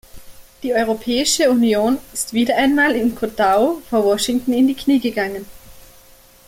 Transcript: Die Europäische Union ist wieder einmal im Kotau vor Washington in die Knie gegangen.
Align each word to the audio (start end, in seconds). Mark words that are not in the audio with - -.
Die 0.63 0.73
Europäische 0.73 1.51
Union 1.51 1.99
ist 2.11 2.33
wieder 2.33 2.55
einmal 2.57 2.95
im 2.95 3.13
Kotau 3.13 3.83
vor 3.87 4.03
Washington 4.03 4.51
in 4.53 4.67
die 4.67 4.73
Knie 4.73 4.99
gegangen. 4.99 5.45